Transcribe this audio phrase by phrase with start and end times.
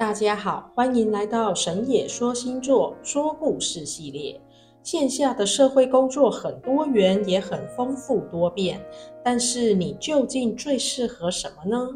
[0.00, 4.40] 大家好，欢迎来到神野说星座说故事系列。
[4.82, 8.80] 线下的社会工作很多元，也很丰富多变，
[9.22, 11.86] 但是你究竟最适合什么呢？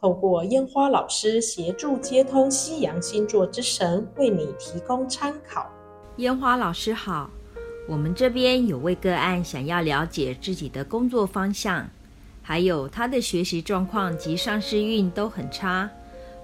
[0.00, 5.70] 透过烟花老师协助接通西洋星座之神，为你提供参考。
[6.16, 7.30] 烟花老师好，
[7.88, 11.88] 我们这边有位个案想要了解自己的工作方向，
[12.42, 15.88] 还有他的学习状况及上司运都很差，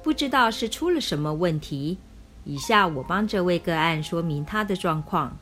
[0.08, 1.98] 不知道是出了什么问题。
[2.44, 5.36] 以下我帮这位个案说明他的状况。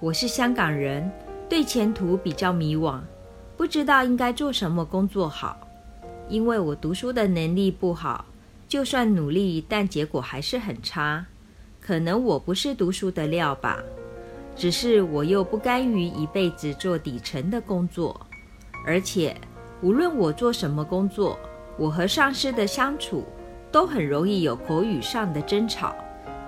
[0.00, 1.08] 我是香港人，
[1.48, 2.98] 对前途比较迷惘，
[3.56, 5.56] 不知道应该做什么工作好。
[6.28, 8.24] 因为我读书的能力不好，
[8.66, 11.24] 就算努力，但结果还是很差。
[11.80, 13.78] 可能我不是读书的料吧，
[14.56, 18.26] 只是我又不甘于一辈子做底层的工作。
[18.84, 19.36] 而且，
[19.82, 21.38] 无论我做什么工作，
[21.76, 23.24] 我和上司的相处
[23.70, 25.94] 都很容易有口语上的争吵，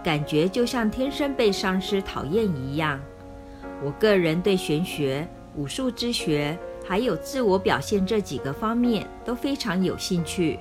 [0.03, 3.01] 感觉就像天生被上司讨厌一样。
[3.83, 5.27] 我个人对玄学、
[5.57, 10.59] 武术之学，还有自我表现这几个方面都非常有兴趣，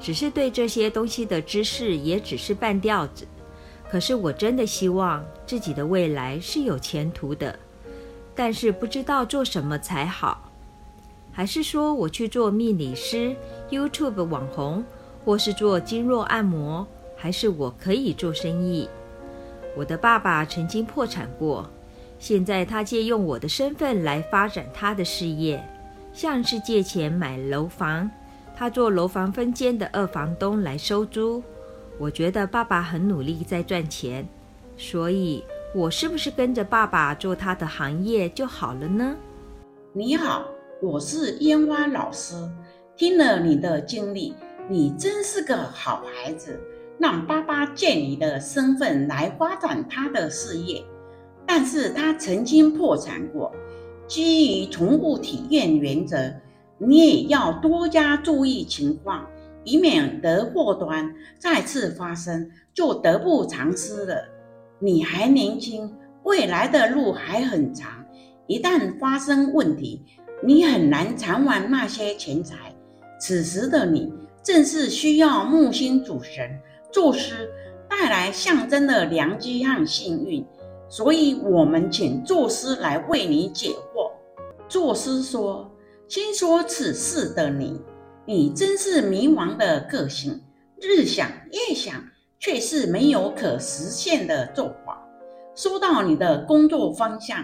[0.00, 3.26] 只是对这些东西的知识也只是半吊子。
[3.90, 7.58] 可是我真的希望自己的未来是有前途的，
[8.34, 10.50] 但是不知道做什么才好。
[11.30, 13.34] 还是说我去做命理师、
[13.70, 14.84] YouTube 网红，
[15.24, 18.88] 或是做经络按摩，还是我可以做生意？
[19.76, 21.68] 我的爸爸曾经破产过。
[22.18, 25.60] 现在他借用我的身份来发展他的事业，
[26.12, 28.08] 像是借钱买楼房，
[28.54, 31.42] 他做楼房分间的二房东来收租。
[31.98, 34.26] 我觉得爸爸很努力在赚钱，
[34.76, 35.42] 所以
[35.74, 39.16] 我是不是跟着爸爸做他的行业就好了呢？
[39.92, 40.44] 你好，
[40.80, 42.34] 我是烟花老师。
[42.96, 44.34] 听了你的经历，
[44.68, 46.58] 你真是个好孩子，
[46.98, 50.82] 让爸爸借你的身份来发展他的事业。
[51.46, 53.52] 但是他曾经破产过，
[54.06, 56.32] 基于从不体验原则，
[56.78, 59.26] 你也要多加注意情况，
[59.64, 64.24] 以免得祸端再次发生，就得不偿失了。
[64.78, 68.04] 你还年轻，未来的路还很长，
[68.46, 70.04] 一旦发生问题，
[70.42, 72.56] 你很难偿还那些钱财。
[73.20, 74.12] 此时的你
[74.42, 76.58] 正是需要木星主神
[76.90, 77.48] 宙斯
[77.88, 80.44] 带来象征的良机和幸运。
[80.88, 84.10] 所以，我们请宙斯来为你解惑。
[84.68, 85.70] 宙斯说
[86.06, 87.80] ：“听说此事的你，
[88.26, 90.42] 你真是迷茫的个性，
[90.80, 91.94] 日想夜想，
[92.38, 95.02] 却是没有可实现的做法。
[95.54, 97.38] 说到你的工作方向，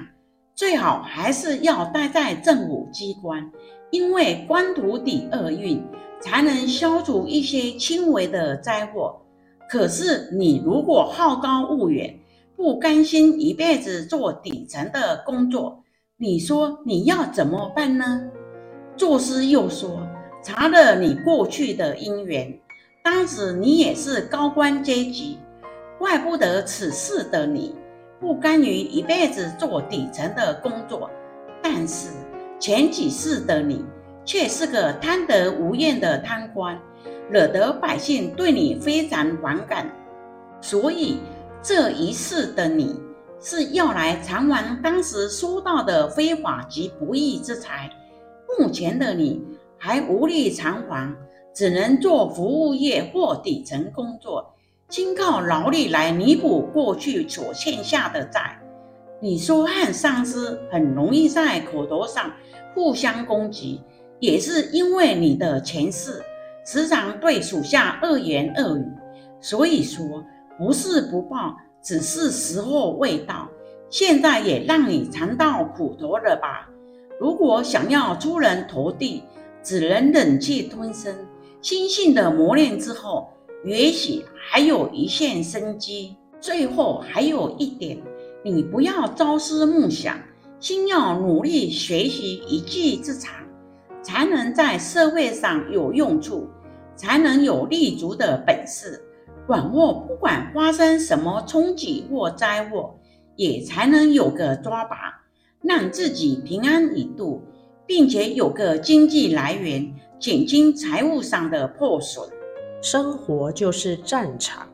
[0.54, 3.50] 最好还是要待在政府机关，
[3.91, 5.82] 因为官途抵厄运，
[6.20, 9.20] 才能消除一些轻微的灾祸。
[9.68, 12.18] 可是，你如果好高骛远，
[12.56, 15.84] 不甘心一辈子做底层的工作，
[16.16, 18.22] 你说你要怎么办呢？
[18.96, 20.08] 作诗又说
[20.42, 22.58] ：“查了你过去的因缘，
[23.04, 25.38] 当时你也是高官阶级，
[25.98, 27.74] 怪不得此世的你
[28.18, 31.08] 不甘于一辈子做底层的工作。
[31.62, 32.08] 但是
[32.58, 33.84] 前几世的你
[34.28, 36.78] 却是个贪得无厌的贪官，
[37.30, 39.90] 惹得百姓对你非常反感，
[40.60, 41.16] 所以。”
[41.60, 42.94] 这一世的你
[43.40, 47.90] 是要来偿还当时收到的非法及不义之财，
[48.56, 49.42] 目前的你
[49.76, 51.12] 还无力偿还，
[51.52, 54.54] 只能做服务业或底层工作，
[54.88, 58.56] 仅靠劳力来弥补过去所欠下的债。
[59.20, 62.32] 你说和上司很容易在口头上
[62.72, 63.82] 互相攻击，
[64.20, 66.22] 也是因为你的前世
[66.64, 68.86] 时常对属下恶言恶语，
[69.40, 70.24] 所以说。
[70.58, 73.48] 不是不报，只是时候未到。
[73.90, 76.68] 现在也让你尝到苦头了吧？
[77.20, 79.22] 如果想要出人头地，
[79.62, 81.14] 只能忍气吞声。
[81.62, 83.28] 心性的磨练之后，
[83.64, 86.16] 也许还有一线生机。
[86.40, 87.96] 最后还有一点，
[88.43, 90.19] 你不要朝思暮想，
[90.58, 93.32] 先要努力学习一技之长，
[94.02, 96.48] 才能在社会上有用处，
[96.96, 99.04] 才能有立足的本事。
[99.46, 102.98] 管握不管发生什么冲击或灾祸，
[103.36, 104.96] 也才能有个抓把，
[105.62, 107.42] 让自己平安一度，
[107.86, 112.28] 并且有个经济来源，减轻财务上的破损。
[112.82, 114.68] 生活就是战场，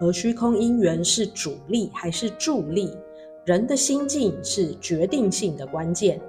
[0.00, 2.96] 而虚空姻缘是主力还是助力？
[3.44, 6.20] 人的心境是决定性的关键，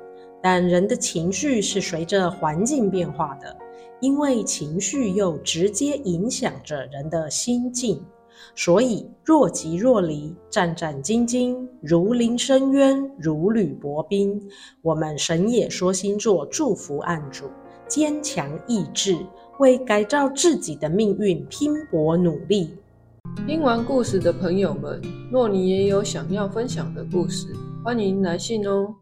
[0.41, 3.55] 但人的情绪是随着环境变化的。
[3.99, 8.03] 因为情绪又直接影响着人的心境，
[8.55, 14.41] 所以若即若离，战战兢兢，如临深渊，如履薄冰。
[14.81, 17.45] 我们神野说星座祝福案主
[17.87, 19.15] 坚强意志，
[19.59, 22.73] 为改造自己的命运拼搏努力。
[23.45, 24.99] 听完故事的朋友们，
[25.31, 28.95] 若你也有想要分享的故事，欢迎来信哦。